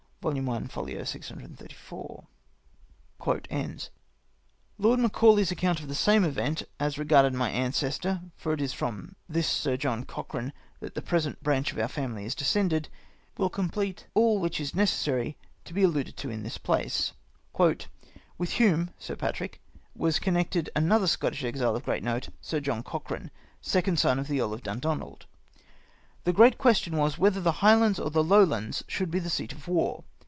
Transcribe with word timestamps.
—Vol. 0.21 0.37
i. 0.37 0.67
fol. 0.67 1.03
634. 1.03 2.27
Lord 4.77 4.99
Macaulay's 4.99 5.51
account 5.51 5.79
of 5.79 5.87
tlie 5.87 5.95
same 5.95 6.23
event 6.23 6.61
as 6.79 6.99
re 6.99 7.05
garded 7.05 7.33
my 7.33 7.49
ancestor, 7.49 8.21
for 8.37 8.53
it 8.53 8.61
is 8.61 8.71
from 8.71 9.15
this 9.27 9.47
Sir 9.47 9.77
John 9.77 10.05
Coch 10.05 10.31
rane 10.35 10.53
that 10.79 10.93
the 10.93 11.01
present 11.01 11.41
branch 11.41 11.71
of 11.71 11.79
oirr 11.79 11.89
family 11.89 12.23
is 12.23 12.35
descended, 12.35 12.87
will 13.39 13.49
complete 13.49 14.05
all 14.13 14.37
which 14.39 14.61
is 14.61 14.75
necessary 14.75 15.37
to 15.65 15.73
be 15.73 15.81
aUuded 15.81 16.15
to 16.17 16.29
in 16.29 16.43
this 16.43 16.59
place." 16.59 17.13
With 17.57 17.89
Hume 18.51 18.91
(Sir 18.99 19.15
Patrick) 19.15 19.59
was 19.95 20.19
connected 20.19 20.69
another 20.75 21.07
Scottish 21.07 21.43
exile 21.43 21.75
of 21.75 21.83
great 21.83 22.03
note. 22.03 22.29
Sir 22.41 22.59
John 22.59 22.83
Cochrane, 22.83 23.31
second 23.59 23.97
son 23.97 24.19
of 24.19 24.27
the 24.27 24.39
Earl 24.39 24.53
of 24.53 24.61
Dundonald. 24.61 25.25
The 26.25 26.33
great 26.33 26.59
question 26.59 26.95
was, 26.95 27.17
whether 27.17 27.41
the 27.41 27.51
Highlands 27.63 27.97
or 27.99 28.11
the 28.11 28.23
Lowlands 28.23 28.83
should 28.87 29.09
be 29.09 29.17
the 29.17 29.31
seat 29.31 29.51
of 29.53 29.67
war. 29.67 30.03